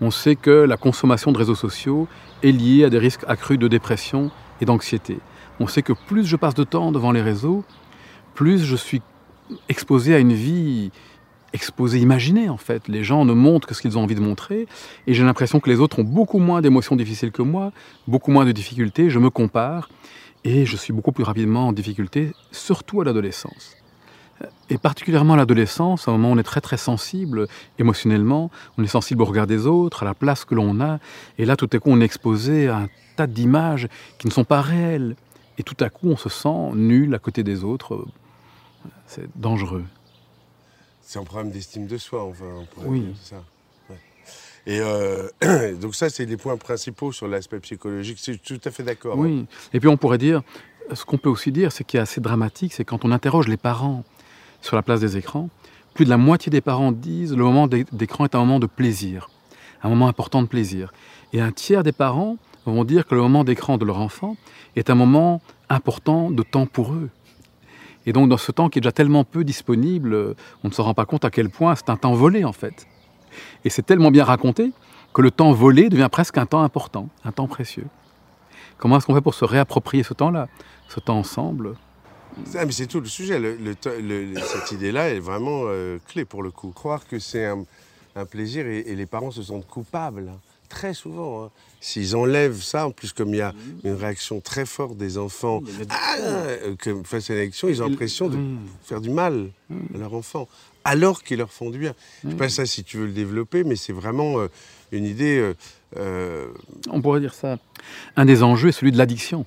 On 0.00 0.10
sait 0.10 0.36
que 0.36 0.50
la 0.50 0.76
consommation 0.76 1.32
de 1.32 1.38
réseaux 1.38 1.54
sociaux 1.54 2.08
est 2.42 2.52
liée 2.52 2.84
à 2.84 2.90
des 2.90 2.98
risques 2.98 3.24
accrus 3.26 3.58
de 3.58 3.68
dépression 3.68 4.30
et 4.60 4.64
d'anxiété. 4.64 5.18
On 5.60 5.66
sait 5.66 5.82
que 5.82 5.92
plus 5.92 6.24
je 6.24 6.36
passe 6.36 6.54
de 6.54 6.64
temps 6.64 6.92
devant 6.92 7.12
les 7.12 7.22
réseaux, 7.22 7.64
plus 8.34 8.64
je 8.64 8.76
suis 8.76 9.02
exposé 9.68 10.14
à 10.14 10.18
une 10.18 10.32
vie 10.32 10.90
exposé, 11.54 12.00
imaginé 12.00 12.50
en 12.50 12.58
fait. 12.58 12.88
Les 12.88 13.02
gens 13.02 13.24
ne 13.24 13.32
montrent 13.32 13.66
que 13.66 13.74
ce 13.74 13.80
qu'ils 13.80 13.96
ont 13.96 14.02
envie 14.02 14.16
de 14.16 14.20
montrer, 14.20 14.66
et 15.06 15.14
j'ai 15.14 15.24
l'impression 15.24 15.60
que 15.60 15.70
les 15.70 15.80
autres 15.80 16.00
ont 16.00 16.04
beaucoup 16.04 16.38
moins 16.38 16.60
d'émotions 16.60 16.96
difficiles 16.96 17.30
que 17.30 17.42
moi, 17.42 17.72
beaucoup 18.06 18.30
moins 18.30 18.44
de 18.44 18.52
difficultés, 18.52 19.08
je 19.08 19.18
me 19.18 19.30
compare, 19.30 19.88
et 20.42 20.66
je 20.66 20.76
suis 20.76 20.92
beaucoup 20.92 21.12
plus 21.12 21.24
rapidement 21.24 21.68
en 21.68 21.72
difficulté, 21.72 22.32
surtout 22.50 23.00
à 23.00 23.04
l'adolescence. 23.04 23.76
Et 24.68 24.78
particulièrement 24.78 25.34
à 25.34 25.36
l'adolescence, 25.36 26.08
à 26.08 26.10
un 26.10 26.14
moment 26.14 26.30
où 26.30 26.34
on 26.34 26.38
est 26.38 26.42
très 26.42 26.60
très 26.60 26.76
sensible 26.76 27.46
émotionnellement, 27.78 28.50
on 28.76 28.82
est 28.82 28.88
sensible 28.88 29.22
au 29.22 29.24
regard 29.24 29.46
des 29.46 29.66
autres, 29.66 30.02
à 30.02 30.06
la 30.06 30.14
place 30.14 30.44
que 30.44 30.56
l'on 30.56 30.80
a, 30.80 30.98
et 31.38 31.44
là 31.46 31.56
tout 31.56 31.70
à 31.72 31.78
coup 31.78 31.90
on 31.90 32.00
est 32.00 32.04
exposé 32.04 32.68
à 32.68 32.78
un 32.78 32.88
tas 33.16 33.28
d'images 33.28 33.88
qui 34.18 34.26
ne 34.26 34.32
sont 34.32 34.44
pas 34.44 34.60
réelles, 34.60 35.14
et 35.56 35.62
tout 35.62 35.76
à 35.78 35.88
coup 35.88 36.08
on 36.08 36.16
se 36.16 36.28
sent 36.28 36.72
nul 36.74 37.14
à 37.14 37.20
côté 37.20 37.44
des 37.44 37.62
autres. 37.62 38.04
C'est 39.06 39.28
dangereux. 39.36 39.84
C'est 41.04 41.18
un 41.18 41.24
problème 41.24 41.50
d'estime 41.50 41.86
de 41.86 41.98
soi, 41.98 42.24
enfin. 42.24 42.64
oui. 42.86 43.14
Ça. 43.22 43.42
Et 44.66 44.80
euh, 44.80 45.28
donc 45.80 45.94
ça, 45.94 46.08
c'est 46.08 46.24
les 46.24 46.36
points 46.36 46.56
principaux 46.56 47.12
sur 47.12 47.28
l'aspect 47.28 47.60
psychologique. 47.60 48.16
Je 48.18 48.22
suis 48.22 48.38
tout 48.38 48.60
à 48.64 48.70
fait 48.70 48.82
d'accord. 48.82 49.18
Oui. 49.18 49.40
Hein. 49.42 49.46
Et 49.72 49.80
puis 49.80 49.88
on 49.88 49.96
pourrait 49.96 50.18
dire, 50.18 50.42
ce 50.92 51.04
qu'on 51.04 51.18
peut 51.18 51.28
aussi 51.28 51.52
dire, 51.52 51.72
c'est 51.72 51.84
qui 51.84 51.96
est 51.96 52.00
assez 52.00 52.20
dramatique, 52.20 52.72
c'est 52.72 52.84
quand 52.84 53.04
on 53.04 53.12
interroge 53.12 53.48
les 53.48 53.56
parents 53.56 54.04
sur 54.60 54.76
la 54.76 54.82
place 54.82 55.00
des 55.00 55.16
écrans, 55.16 55.50
plus 55.92 56.04
de 56.04 56.10
la 56.10 56.16
moitié 56.16 56.50
des 56.50 56.60
parents 56.60 56.92
disent 56.92 57.34
le 57.34 57.44
moment 57.44 57.68
d'écran 57.68 58.24
est 58.24 58.34
un 58.34 58.40
moment 58.40 58.58
de 58.58 58.66
plaisir, 58.66 59.30
un 59.82 59.88
moment 59.88 60.08
important 60.08 60.42
de 60.42 60.48
plaisir. 60.48 60.92
Et 61.32 61.40
un 61.40 61.52
tiers 61.52 61.82
des 61.82 61.92
parents 61.92 62.36
vont 62.64 62.84
dire 62.84 63.06
que 63.06 63.14
le 63.14 63.20
moment 63.20 63.44
d'écran 63.44 63.76
de 63.76 63.84
leur 63.84 63.98
enfant 63.98 64.36
est 64.76 64.88
un 64.88 64.94
moment 64.94 65.42
important 65.68 66.30
de 66.30 66.42
temps 66.42 66.66
pour 66.66 66.94
eux. 66.94 67.10
Et 68.06 68.12
donc 68.12 68.28
dans 68.28 68.36
ce 68.36 68.52
temps 68.52 68.68
qui 68.68 68.78
est 68.78 68.82
déjà 68.82 68.92
tellement 68.92 69.24
peu 69.24 69.44
disponible, 69.44 70.34
on 70.62 70.68
ne 70.68 70.72
se 70.72 70.80
rend 70.80 70.94
pas 70.94 71.06
compte 71.06 71.24
à 71.24 71.30
quel 71.30 71.50
point 71.50 71.74
c'est 71.74 71.90
un 71.90 71.96
temps 71.96 72.14
volé 72.14 72.44
en 72.44 72.52
fait. 72.52 72.86
Et 73.64 73.70
c'est 73.70 73.82
tellement 73.82 74.10
bien 74.10 74.24
raconté 74.24 74.72
que 75.12 75.22
le 75.22 75.30
temps 75.30 75.52
volé 75.52 75.88
devient 75.88 76.08
presque 76.10 76.38
un 76.38 76.46
temps 76.46 76.62
important, 76.62 77.08
un 77.24 77.32
temps 77.32 77.46
précieux. 77.46 77.86
Comment 78.78 78.98
est-ce 78.98 79.06
qu'on 79.06 79.14
fait 79.14 79.20
pour 79.20 79.34
se 79.34 79.44
réapproprier 79.44 80.02
ce 80.02 80.14
temps-là, 80.14 80.48
ce 80.88 81.00
temps 81.00 81.18
ensemble? 81.18 81.74
Ah, 82.56 82.64
c'est 82.70 82.88
tout 82.88 83.00
le 83.00 83.06
sujet. 83.06 83.40
Cette 83.80 84.72
idée-là 84.72 85.10
est 85.10 85.20
vraiment 85.20 85.62
euh, 85.66 85.98
clé 86.08 86.24
pour 86.24 86.42
le 86.42 86.50
coup. 86.50 86.70
Croire 86.70 87.06
que 87.06 87.20
c'est 87.20 87.46
un, 87.46 87.64
plaisir 88.26 88.66
et, 88.66 88.80
et 88.80 88.96
les 88.96 89.06
parents 89.06 89.30
se 89.30 89.42
sentent 89.42 89.66
coupables, 89.66 90.28
hein, 90.28 90.38
très 90.74 90.94
souvent. 90.94 91.44
hein. 91.44 91.50
S'ils 91.80 92.16
enlèvent 92.16 92.62
ça, 92.62 92.86
en 92.86 92.90
plus 92.90 93.12
comme 93.12 93.30
il 93.34 93.38
y 93.38 93.42
a 93.42 93.52
une 93.84 93.92
réaction 93.94 94.40
très 94.40 94.64
forte 94.66 94.96
des 94.96 95.18
enfants 95.18 95.62
ah, 95.90 96.16
euh, 96.20 96.74
que 96.76 97.02
face 97.04 97.28
à 97.30 97.34
l'élection, 97.34 97.68
ils 97.68 97.82
ont 97.82 97.88
l'impression 97.88 98.28
de 98.28 98.36
Mm. 98.36 98.58
faire 98.82 99.00
du 99.00 99.10
mal 99.10 99.50
à 99.94 99.98
leur 99.98 100.14
enfant, 100.14 100.48
alors 100.84 101.22
qu'ils 101.22 101.38
leur 101.38 101.52
font 101.52 101.70
du 101.70 101.78
bien. 101.78 101.94
Je 102.24 102.30
sais 102.30 102.36
pas 102.36 102.48
ça 102.48 102.64
si 102.66 102.84
tu 102.84 102.96
veux 102.98 103.06
le 103.06 103.12
développer, 103.12 103.64
mais 103.64 103.76
c'est 103.76 103.92
vraiment 103.92 104.38
euh, 104.40 104.48
une 104.92 105.04
idée... 105.04 105.36
euh, 105.38 105.54
euh, 105.98 106.46
On 106.90 107.00
pourrait 107.02 107.20
dire 107.20 107.34
ça. 107.34 107.58
Un 108.16 108.24
des 108.24 108.42
enjeux 108.42 108.68
est 108.70 108.72
celui 108.72 108.90
de 108.92 108.98
l'addiction. 108.98 109.44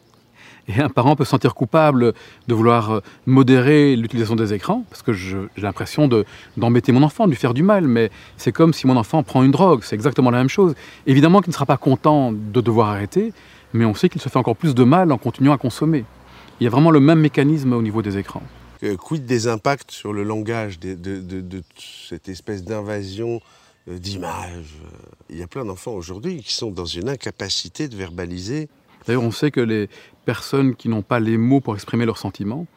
Et 0.67 0.81
un 0.81 0.89
parent 0.89 1.15
peut 1.15 1.23
se 1.23 1.29
sentir 1.31 1.55
coupable 1.55 2.13
de 2.47 2.53
vouloir 2.53 2.91
euh, 2.91 2.99
modérer 3.25 3.95
l'utilisation 3.95 4.35
des 4.35 4.53
écrans, 4.53 4.83
parce 4.89 5.01
que 5.01 5.13
j'ai 5.13 5.37
l'impression 5.57 6.07
de- 6.07 6.25
d'embêter 6.57 6.91
mon 6.91 7.03
enfant, 7.03 7.25
de 7.25 7.31
lui 7.31 7.37
faire 7.37 7.53
du 7.53 7.63
mal, 7.63 7.87
mais 7.87 8.11
c'est 8.35 8.51
comme 8.51 8.73
si 8.73 8.85
mon 8.85 8.97
enfant 8.97 9.23
prend 9.23 9.43
une 9.43 9.51
drogue, 9.51 9.81
c'est 9.83 9.95
exactement 9.95 10.29
la 10.29 10.39
même 10.39 10.49
chose. 10.49 10.75
Évidemment 11.05 11.39
qu'il 11.39 11.51
ne 11.51 11.53
sera 11.53 11.65
pas 11.65 11.77
content 11.77 12.33
de 12.33 12.61
devoir 12.61 12.89
arrêter, 12.89 13.33
mais 13.73 13.85
on 13.85 13.93
sait 13.93 14.09
qu'il 14.09 14.21
se 14.21 14.29
fait 14.29 14.37
encore 14.37 14.57
plus 14.57 14.75
de 14.75 14.83
mal 14.83 15.11
en 15.11 15.17
continuant 15.17 15.53
à 15.53 15.57
consommer. 15.57 16.03
Il 16.59 16.63
y 16.63 16.67
a 16.67 16.69
vraiment 16.69 16.91
le 16.91 16.99
même 16.99 17.19
mécanisme 17.19 17.73
au 17.73 17.81
niveau 17.81 18.01
des 18.01 18.17
écrans. 18.17 18.43
Euh, 18.83 18.95
quid 18.95 19.25
des 19.25 19.47
impacts 19.47 19.91
sur 19.91 20.13
le 20.13 20.23
langage 20.23 20.79
de, 20.79 20.97
cette 22.09 22.29
espèce 22.29 22.63
d'invasion 22.63 23.41
euh, 23.89 23.97
d'images. 23.97 24.75
Il 25.29 25.37
y 25.37 25.43
a 25.43 25.47
plein 25.47 25.65
d'enfants 25.65 25.93
aujourd'hui 25.93 26.43
qui 26.43 26.53
sont 26.53 26.71
dans 26.71 26.85
une 26.85 27.09
incapacité 27.09 27.87
de 27.87 27.95
verbaliser. 27.95 28.69
D'ailleurs, 29.07 29.23
on 29.23 29.31
sait 29.31 29.51
que 29.51 29.61
les 29.61 29.89
personnes 30.25 30.75
qui 30.75 30.89
n'ont 30.89 31.01
pas 31.01 31.19
les 31.19 31.37
mots 31.37 31.61
pour 31.61 31.73
exprimer 31.73 32.05
leurs 32.05 32.17
sentiments 32.17 32.67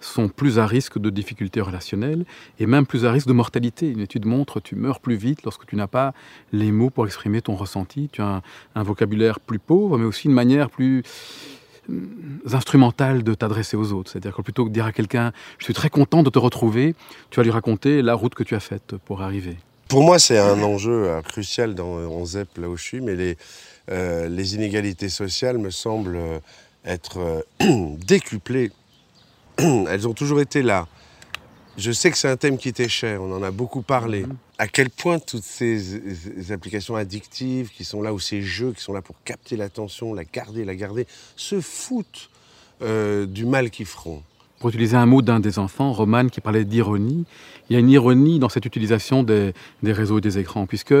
sont 0.00 0.28
plus 0.28 0.58
à 0.58 0.66
risque 0.66 0.98
de 0.98 1.10
difficultés 1.10 1.60
relationnelles 1.60 2.24
et 2.58 2.66
même 2.66 2.86
plus 2.86 3.04
à 3.04 3.10
risque 3.10 3.26
de 3.26 3.32
mortalité. 3.32 3.88
Une 3.88 4.00
étude 4.00 4.26
montre 4.26 4.60
que 4.60 4.68
tu 4.68 4.76
meurs 4.76 5.00
plus 5.00 5.16
vite 5.16 5.42
lorsque 5.42 5.66
tu 5.66 5.76
n'as 5.76 5.86
pas 5.86 6.12
les 6.52 6.70
mots 6.70 6.90
pour 6.90 7.06
exprimer 7.06 7.42
ton 7.42 7.56
ressenti. 7.56 8.08
Tu 8.12 8.22
as 8.22 8.42
un, 8.74 8.82
vocabulaire 8.82 9.40
plus 9.40 9.58
pauvre, 9.58 9.98
mais 9.98 10.04
aussi 10.04 10.28
une 10.28 10.34
manière 10.34 10.70
plus 10.70 11.02
euh, 11.90 12.00
instrumentale 12.52 13.24
de 13.24 13.34
t'adresser 13.34 13.76
aux 13.76 13.92
autres. 13.92 14.10
C'est-à-dire 14.10 14.36
que 14.36 14.42
plutôt 14.42 14.64
que 14.64 14.68
de 14.68 14.74
dire 14.74 14.86
à 14.86 14.92
quelqu'un 14.92 15.32
«je 15.58 15.64
suis 15.64 15.74
très 15.74 15.90
content 15.90 16.22
de 16.22 16.30
te 16.30 16.38
retrouver», 16.38 16.94
tu 17.30 17.40
vas 17.40 17.42
lui 17.42 17.50
raconter 17.50 18.02
la 18.02 18.14
route 18.14 18.34
que 18.34 18.44
tu 18.44 18.54
as 18.54 18.60
faite 18.60 18.94
pour 19.04 19.22
arriver. 19.22 19.56
Pour 19.88 20.02
moi, 20.02 20.18
c'est 20.18 20.38
un 20.38 20.62
enjeu 20.62 21.08
euh, 21.08 21.22
crucial 21.22 21.74
dans, 21.74 22.04
en 22.04 22.24
ZEP, 22.24 22.58
là 22.58 22.68
où 22.68 22.76
je 22.76 22.82
suis, 22.82 23.00
mais 23.00 23.16
les, 23.16 23.38
euh, 23.90 24.28
les 24.28 24.54
inégalités 24.54 25.08
sociales 25.08 25.58
me 25.58 25.70
semblent 25.70 26.16
euh, 26.16 26.38
être 26.84 27.42
euh, 27.62 27.96
décuplées. 28.06 28.70
Elles 29.58 30.06
ont 30.06 30.14
toujours 30.14 30.40
été 30.40 30.62
là. 30.62 30.86
Je 31.76 31.92
sais 31.92 32.10
que 32.10 32.18
c'est 32.18 32.28
un 32.28 32.36
thème 32.36 32.58
qui 32.58 32.72
t'est 32.72 32.88
cher, 32.88 33.22
on 33.22 33.32
en 33.32 33.42
a 33.42 33.52
beaucoup 33.52 33.82
parlé. 33.82 34.26
À 34.58 34.66
quel 34.66 34.90
point 34.90 35.20
toutes 35.20 35.44
ces, 35.44 35.78
ces 35.78 36.50
applications 36.50 36.96
addictives 36.96 37.70
qui 37.70 37.84
sont 37.84 38.02
là, 38.02 38.12
ou 38.12 38.18
ces 38.18 38.42
jeux 38.42 38.72
qui 38.72 38.82
sont 38.82 38.92
là 38.92 39.00
pour 39.00 39.14
capter 39.22 39.56
l'attention, 39.56 40.12
la 40.12 40.24
garder, 40.24 40.64
la 40.64 40.74
garder, 40.74 41.06
se 41.36 41.60
foutent 41.60 42.30
euh, 42.82 43.26
du 43.26 43.46
mal 43.46 43.70
qu'ils 43.70 43.86
feront? 43.86 44.24
Pour 44.58 44.70
utiliser 44.70 44.96
un 44.96 45.06
mot 45.06 45.22
d'un 45.22 45.38
des 45.38 45.58
enfants, 45.58 45.92
Roman, 45.92 46.26
qui 46.26 46.40
parlait 46.40 46.64
d'ironie, 46.64 47.24
il 47.70 47.74
y 47.74 47.76
a 47.76 47.78
une 47.78 47.90
ironie 47.90 48.38
dans 48.38 48.48
cette 48.48 48.66
utilisation 48.66 49.22
des, 49.22 49.52
réseaux 49.84 50.18
et 50.18 50.20
des 50.20 50.38
écrans, 50.38 50.66
puisque 50.66 50.94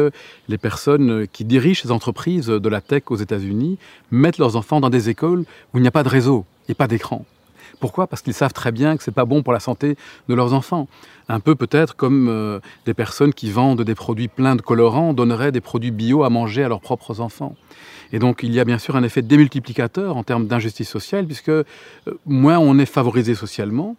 les 0.48 0.58
personnes 0.58 1.26
qui 1.32 1.44
dirigent 1.44 1.82
ces 1.82 1.90
entreprises 1.90 2.46
de 2.46 2.68
la 2.68 2.80
tech 2.80 3.04
aux 3.08 3.16
États-Unis 3.16 3.78
mettent 4.10 4.38
leurs 4.38 4.56
enfants 4.56 4.80
dans 4.80 4.90
des 4.90 5.08
écoles 5.08 5.44
où 5.72 5.78
il 5.78 5.82
n'y 5.82 5.88
a 5.88 5.92
pas 5.92 6.04
de 6.04 6.08
réseau 6.08 6.44
et 6.68 6.74
pas 6.74 6.86
d'écran. 6.86 7.24
Pourquoi? 7.80 8.06
Parce 8.06 8.22
qu'ils 8.22 8.34
savent 8.34 8.52
très 8.52 8.72
bien 8.72 8.96
que 8.96 9.02
c'est 9.02 9.12
pas 9.12 9.24
bon 9.24 9.42
pour 9.42 9.52
la 9.52 9.60
santé 9.60 9.96
de 10.28 10.34
leurs 10.34 10.52
enfants. 10.52 10.88
Un 11.28 11.40
peu 11.40 11.54
peut-être 11.54 11.96
comme 11.96 12.28
euh, 12.28 12.60
des 12.86 12.94
personnes 12.94 13.34
qui 13.34 13.50
vendent 13.50 13.82
des 13.82 13.94
produits 13.94 14.28
pleins 14.28 14.56
de 14.56 14.62
colorants 14.62 15.12
donneraient 15.12 15.52
des 15.52 15.60
produits 15.60 15.90
bio 15.90 16.24
à 16.24 16.30
manger 16.30 16.64
à 16.64 16.68
leurs 16.68 16.80
propres 16.80 17.20
enfants. 17.20 17.54
Et 18.12 18.18
donc 18.18 18.42
il 18.42 18.52
y 18.52 18.60
a 18.60 18.64
bien 18.64 18.78
sûr 18.78 18.96
un 18.96 19.02
effet 19.02 19.22
démultiplicateur 19.22 20.16
en 20.16 20.22
termes 20.22 20.46
d'injustice 20.46 20.88
sociale, 20.88 21.26
puisque 21.26 21.50
euh, 21.50 21.64
moins 22.26 22.58
on 22.58 22.78
est 22.78 22.86
favorisé 22.86 23.34
socialement, 23.34 23.96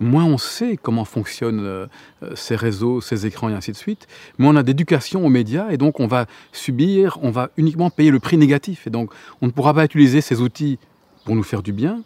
moins 0.00 0.24
on 0.24 0.38
sait 0.38 0.78
comment 0.80 1.04
fonctionnent 1.04 1.60
euh, 1.60 1.86
ces 2.34 2.56
réseaux, 2.56 3.00
ces 3.00 3.26
écrans 3.26 3.50
et 3.50 3.54
ainsi 3.54 3.70
de 3.72 3.76
suite, 3.76 4.08
moins 4.38 4.54
on 4.54 4.56
a 4.56 4.62
d'éducation 4.62 5.24
aux 5.24 5.28
médias 5.28 5.68
et 5.70 5.76
donc 5.76 6.00
on 6.00 6.06
va 6.06 6.26
subir, 6.52 7.18
on 7.22 7.30
va 7.30 7.50
uniquement 7.56 7.90
payer 7.90 8.10
le 8.10 8.18
prix 8.18 8.38
négatif. 8.38 8.86
Et 8.86 8.90
donc 8.90 9.12
on 9.42 9.46
ne 9.46 9.52
pourra 9.52 9.74
pas 9.74 9.84
utiliser 9.84 10.22
ces 10.22 10.40
outils 10.40 10.78
pour 11.24 11.36
nous 11.36 11.42
faire 11.42 11.62
du 11.62 11.72
bien, 11.72 12.02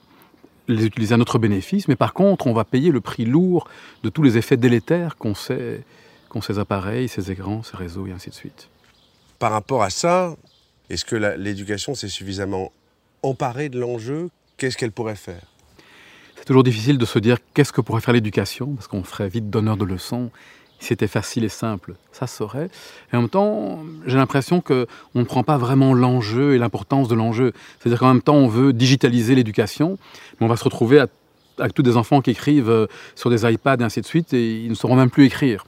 les 0.68 0.86
utiliser 0.86 1.14
à 1.14 1.18
notre 1.18 1.38
bénéfice, 1.38 1.88
mais 1.88 1.96
par 1.96 2.14
contre 2.14 2.46
on 2.46 2.52
va 2.52 2.64
payer 2.64 2.90
le 2.90 3.00
prix 3.00 3.24
lourd 3.24 3.68
de 4.02 4.08
tous 4.08 4.22
les 4.22 4.38
effets 4.38 4.56
délétères 4.56 5.16
qu'ont 5.16 5.34
ces, 5.34 5.82
qu'ont 6.28 6.40
ces 6.40 6.58
appareils, 6.58 7.08
ces 7.08 7.30
écrans, 7.30 7.62
ces 7.62 7.76
réseaux 7.76 8.06
et 8.06 8.12
ainsi 8.12 8.30
de 8.30 8.34
suite. 8.34 8.68
Par 9.38 9.52
rapport 9.52 9.82
à 9.82 9.90
ça, 9.90 10.36
est-ce 10.90 11.04
que 11.04 11.16
l'éducation 11.16 11.94
s'est 11.94 12.08
suffisamment 12.08 12.72
emparée 13.22 13.68
de 13.68 13.78
l'enjeu? 13.78 14.30
Qu'est-ce 14.56 14.76
qu'elle 14.76 14.92
pourrait 14.92 15.16
faire? 15.16 15.42
C'est 16.36 16.44
toujours 16.44 16.62
difficile 16.62 16.98
de 16.98 17.06
se 17.06 17.18
dire 17.18 17.38
qu'est-ce 17.54 17.72
que 17.72 17.80
pourrait 17.80 18.00
faire 18.00 18.14
l'éducation, 18.14 18.74
parce 18.74 18.86
qu'on 18.86 19.02
ferait 19.02 19.28
vite 19.28 19.50
donneur 19.50 19.76
de 19.76 19.84
leçons. 19.84 20.30
C'était 20.80 21.06
facile 21.06 21.44
et 21.44 21.48
simple, 21.48 21.94
ça 22.12 22.26
saurait. 22.26 22.68
Et 23.12 23.16
en 23.16 23.20
même 23.22 23.30
temps, 23.30 23.78
j'ai 24.06 24.18
l'impression 24.18 24.60
qu'on 24.60 24.84
ne 25.14 25.24
prend 25.24 25.42
pas 25.42 25.56
vraiment 25.56 25.94
l'enjeu 25.94 26.54
et 26.54 26.58
l'importance 26.58 27.08
de 27.08 27.14
l'enjeu. 27.14 27.52
C'est-à-dire 27.78 28.00
qu'en 28.00 28.08
même 28.12 28.22
temps, 28.22 28.34
on 28.36 28.48
veut 28.48 28.72
digitaliser 28.74 29.34
l'éducation, 29.34 29.96
mais 30.38 30.46
on 30.46 30.48
va 30.48 30.56
se 30.56 30.64
retrouver 30.64 31.00
à- 31.00 31.06
avec 31.58 31.72
tous 31.72 31.82
des 31.82 31.96
enfants 31.96 32.20
qui 32.20 32.30
écrivent 32.32 32.68
euh, 32.68 32.86
sur 33.14 33.30
des 33.30 33.50
iPads 33.50 33.76
et 33.80 33.84
ainsi 33.84 34.00
de 34.02 34.06
suite, 34.06 34.34
et 34.34 34.62
ils 34.64 34.68
ne 34.68 34.74
sauront 34.74 34.96
même 34.96 35.10
plus 35.10 35.24
écrire. 35.24 35.64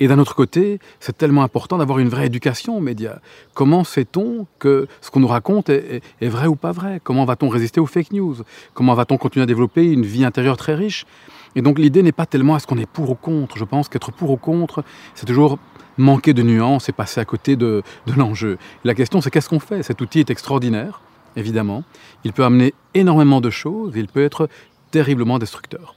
Et 0.00 0.08
d'un 0.08 0.18
autre 0.18 0.34
côté, 0.34 0.80
c'est 1.00 1.16
tellement 1.16 1.44
important 1.44 1.78
d'avoir 1.78 2.00
une 2.00 2.08
vraie 2.08 2.26
éducation 2.26 2.76
aux 2.76 2.80
médias. 2.80 3.20
Comment 3.54 3.84
sait-on 3.84 4.46
que 4.58 4.88
ce 5.00 5.10
qu'on 5.10 5.20
nous 5.20 5.28
raconte 5.28 5.68
est 5.70 6.02
vrai 6.22 6.48
ou 6.48 6.56
pas 6.56 6.72
vrai? 6.72 7.00
Comment 7.04 7.24
va-t-on 7.24 7.48
résister 7.48 7.78
aux 7.78 7.86
fake 7.86 8.10
news? 8.10 8.36
Comment 8.74 8.94
va-t-on 8.94 9.16
continuer 9.16 9.44
à 9.44 9.46
développer 9.46 9.84
une 9.84 10.04
vie 10.04 10.24
intérieure 10.24 10.56
très 10.56 10.74
riche? 10.74 11.06
Et 11.54 11.62
donc 11.62 11.78
l'idée 11.78 12.02
n'est 12.02 12.12
pas 12.12 12.26
tellement 12.26 12.56
est-ce 12.56 12.66
qu'on 12.66 12.78
est 12.78 12.86
pour 12.86 13.10
ou 13.10 13.14
contre. 13.14 13.56
Je 13.58 13.64
pense 13.64 13.88
qu'être 13.88 14.12
pour 14.12 14.30
ou 14.30 14.36
contre, 14.36 14.84
c'est 15.14 15.26
toujours 15.26 15.58
manquer 15.98 16.32
de 16.32 16.42
nuances 16.42 16.88
et 16.88 16.92
passer 16.92 17.20
à 17.20 17.24
côté 17.24 17.56
de, 17.56 17.82
de 18.06 18.12
l'enjeu. 18.14 18.58
La 18.84 18.94
question, 18.94 19.20
c'est 19.20 19.30
qu'est-ce 19.30 19.48
qu'on 19.48 19.60
fait? 19.60 19.82
Cet 19.82 20.00
outil 20.00 20.20
est 20.20 20.30
extraordinaire, 20.30 21.02
évidemment. 21.36 21.84
Il 22.24 22.32
peut 22.32 22.44
amener 22.44 22.72
énormément 22.94 23.40
de 23.40 23.50
choses 23.50 23.92
il 23.94 24.08
peut 24.08 24.24
être 24.24 24.48
terriblement 24.90 25.38
destructeur. 25.38 25.94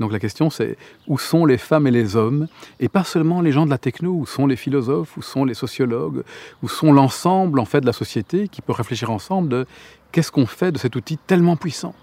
Donc 0.00 0.10
la 0.10 0.18
question 0.18 0.50
c'est 0.50 0.76
où 1.06 1.18
sont 1.18 1.44
les 1.44 1.58
femmes 1.58 1.86
et 1.86 1.90
les 1.90 2.16
hommes? 2.16 2.48
Et 2.80 2.88
pas 2.88 3.04
seulement 3.04 3.40
les 3.40 3.52
gens 3.52 3.66
de 3.66 3.70
la 3.70 3.78
techno, 3.78 4.12
où 4.12 4.26
sont 4.26 4.46
les 4.46 4.56
philosophes, 4.56 5.16
où 5.16 5.22
sont 5.22 5.44
les 5.44 5.54
sociologues, 5.54 6.22
où 6.62 6.68
sont 6.68 6.92
l'ensemble 6.92 7.60
en 7.60 7.64
fait 7.64 7.80
de 7.80 7.86
la 7.86 7.92
société 7.92 8.48
qui 8.48 8.62
peut 8.62 8.72
réfléchir 8.72 9.10
ensemble 9.10 9.48
de 9.48 9.66
qu'est-ce 10.10 10.32
qu'on 10.32 10.46
fait 10.46 10.72
de 10.72 10.78
cet 10.78 10.96
outil 10.96 11.18
tellement 11.18 11.56
puissant? 11.56 11.94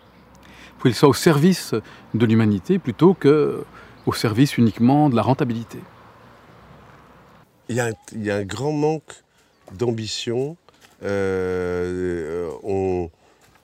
Pour 0.79 0.83
qu'il 0.83 0.95
soit 0.95 1.09
au 1.09 1.13
service 1.13 1.75
de 2.13 2.25
l'humanité 2.25 2.79
plutôt 2.79 3.13
que 3.13 3.63
au 4.05 4.13
service 4.13 4.57
uniquement 4.57 5.09
de 5.09 5.15
la 5.15 5.21
rentabilité. 5.21 5.77
il 7.67 7.75
y, 7.75 7.79
a 7.81 7.87
un, 7.87 7.91
il 8.13 8.23
y 8.23 8.31
a 8.31 8.37
un 8.37 8.43
grand 8.45 8.71
manque 8.71 9.13
d'ambition. 9.77 10.57
Euh, 11.03 12.49
on- 12.63 13.09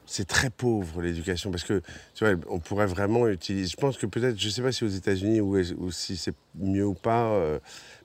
c'est 0.05 0.27
très 0.27 0.51
pauvre 0.51 1.01
l'éducation 1.01 1.49
parce 1.49 1.63
que 1.63 1.81
tu 2.13 2.23
vois, 2.25 2.35
on 2.49 2.59
pourrait 2.59 2.85
vraiment 2.85 3.27
utiliser. 3.27 3.67
Je 3.71 3.77
pense 3.77 3.97
que 3.97 4.05
peut-être, 4.05 4.39
je 4.39 4.45
ne 4.45 4.51
sais 4.51 4.61
pas 4.61 4.71
si 4.71 4.83
aux 4.83 4.87
États-Unis 4.89 5.41
ou, 5.41 5.57
ou 5.57 5.91
si 5.91 6.15
c'est 6.17 6.35
mieux 6.59 6.85
ou 6.85 6.93
pas, 6.93 7.25
euh, 7.31 7.57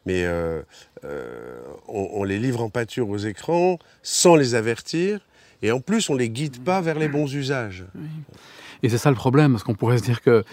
mais 0.06 0.24
euh, 0.24 0.62
euh, 1.04 1.60
on, 1.88 2.08
on 2.14 2.24
les 2.24 2.38
livre 2.38 2.62
en 2.62 2.70
pâture 2.70 3.10
aux 3.10 3.18
écrans 3.18 3.78
sans 4.02 4.34
les 4.36 4.54
avertir. 4.54 5.20
Et 5.62 5.72
en 5.72 5.80
plus, 5.80 6.08
on 6.08 6.14
les 6.14 6.30
guide 6.30 6.64
pas 6.64 6.80
vers 6.80 6.98
les 6.98 7.08
bons 7.08 7.30
usages. 7.34 7.84
Et 8.82 8.88
c'est 8.88 8.98
ça 8.98 9.10
le 9.10 9.16
problème, 9.16 9.52
parce 9.52 9.64
qu'on 9.64 9.74
pourrait 9.74 9.98
se 9.98 10.02
dire 10.02 10.22
que, 10.22 10.44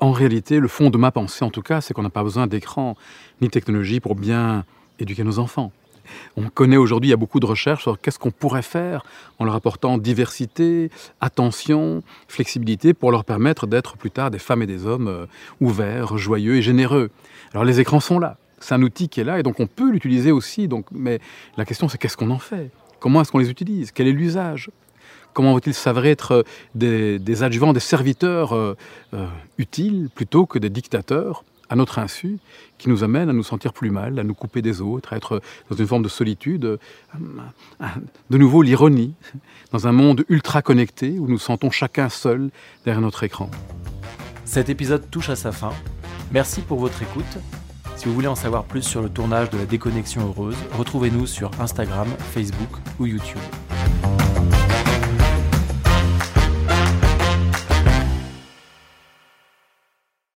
en 0.00 0.12
réalité, 0.12 0.60
le 0.60 0.68
fond 0.68 0.90
de 0.90 0.98
ma 0.98 1.10
pensée, 1.10 1.44
en 1.44 1.50
tout 1.50 1.62
cas, 1.62 1.80
c'est 1.80 1.92
qu'on 1.94 2.02
n'a 2.02 2.10
pas 2.10 2.22
besoin 2.22 2.46
d'écran 2.46 2.96
ni 3.40 3.48
de 3.48 3.52
technologie 3.52 4.00
pour 4.00 4.14
bien 4.14 4.64
éduquer 4.98 5.24
nos 5.24 5.38
enfants. 5.38 5.72
On 6.36 6.48
connaît 6.48 6.76
aujourd'hui, 6.76 7.08
il 7.08 7.10
y 7.10 7.14
a 7.14 7.18
beaucoup 7.18 7.40
de 7.40 7.46
recherches 7.46 7.82
sur 7.82 8.00
qu'est-ce 8.00 8.18
qu'on 8.18 8.30
pourrait 8.30 8.62
faire 8.62 9.04
en 9.38 9.44
leur 9.44 9.54
apportant 9.54 9.98
diversité, 9.98 10.90
attention, 11.20 12.02
flexibilité 12.28 12.94
pour 12.94 13.10
leur 13.10 13.24
permettre 13.24 13.66
d'être 13.66 13.96
plus 13.96 14.10
tard 14.10 14.30
des 14.30 14.38
femmes 14.38 14.62
et 14.62 14.66
des 14.66 14.86
hommes 14.86 15.08
euh, 15.08 15.26
ouverts, 15.60 16.16
joyeux 16.16 16.56
et 16.56 16.62
généreux. 16.62 17.10
Alors 17.52 17.64
les 17.64 17.80
écrans 17.80 18.00
sont 18.00 18.18
là, 18.18 18.38
c'est 18.58 18.74
un 18.74 18.82
outil 18.82 19.08
qui 19.08 19.20
est 19.20 19.24
là 19.24 19.38
et 19.38 19.42
donc 19.42 19.60
on 19.60 19.66
peut 19.66 19.90
l'utiliser 19.90 20.32
aussi. 20.32 20.66
Donc, 20.66 20.86
mais 20.92 21.20
la 21.58 21.64
question 21.64 21.88
c'est 21.88 21.98
qu'est-ce 21.98 22.16
qu'on 22.16 22.30
en 22.30 22.38
fait? 22.38 22.70
Comment 23.00 23.20
est-ce 23.20 23.30
qu'on 23.30 23.38
les 23.38 23.50
utilise? 23.50 23.92
Quel 23.92 24.08
est 24.08 24.12
l'usage? 24.12 24.70
Comment 25.38 25.52
vont-ils 25.52 25.72
s'avérer 25.72 26.10
être 26.10 26.44
euh, 26.82 27.18
des, 27.20 27.42
adjuvants, 27.44 27.72
des 27.72 27.78
serviteurs 27.78 28.56
euh, 28.56 28.76
euh, 29.14 29.24
utiles 29.56 30.08
plutôt 30.12 30.46
que 30.46 30.58
des 30.58 30.68
dictateurs 30.68 31.44
à 31.68 31.76
notre 31.76 32.00
insu, 32.00 32.38
qui 32.76 32.88
nous 32.88 33.04
amènent 33.04 33.30
à 33.30 33.32
nous 33.32 33.44
sentir 33.44 33.72
plus 33.72 33.92
mal, 33.92 34.18
à 34.18 34.24
nous 34.24 34.34
couper 34.34 34.62
des 34.62 34.80
autres, 34.80 35.12
à 35.12 35.16
être 35.16 35.40
dans 35.70 35.76
une 35.76 35.86
forme 35.86 36.02
de 36.02 36.08
solitude. 36.08 36.80
De 37.14 38.36
nouveau, 38.36 38.62
l'ironie, 38.62 39.14
dans 39.70 39.86
un 39.86 39.92
monde 39.92 40.24
ultra 40.28 40.60
connecté 40.60 41.20
où 41.20 41.28
nous 41.28 41.38
sentons 41.38 41.70
chacun 41.70 42.08
seul 42.08 42.50
derrière 42.84 43.00
notre 43.00 43.22
écran. 43.22 43.48
Cet 44.44 44.68
épisode 44.68 45.08
touche 45.08 45.28
à 45.28 45.36
sa 45.36 45.52
fin. 45.52 45.70
Merci 46.32 46.62
pour 46.62 46.80
votre 46.80 47.00
écoute. 47.00 47.38
Si 47.94 48.06
vous 48.06 48.12
voulez 48.14 48.26
en 48.26 48.34
savoir 48.34 48.64
plus 48.64 48.82
sur 48.82 49.02
le 49.02 49.08
tournage 49.08 49.50
de 49.50 49.58
la 49.58 49.66
déconnexion 49.66 50.26
heureuse, 50.26 50.56
retrouvez-nous 50.76 51.28
sur 51.28 51.52
Instagram, 51.60 52.08
Facebook 52.32 52.70
ou 52.98 53.06
YouTube. 53.06 53.38